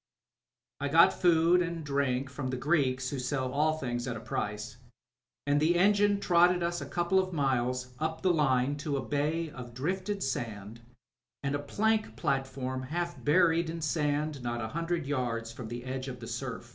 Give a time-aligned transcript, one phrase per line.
[0.79, 4.77] I got food and drink from the Greeks who sell all things at a price,
[5.45, 9.51] and the engine trotted us a couple of miles up the line to a bay
[9.51, 10.81] of drifted sand
[11.43, 16.07] and a plank platform half buried in sand not a hundred yards from the edge
[16.07, 16.65] of the siu^.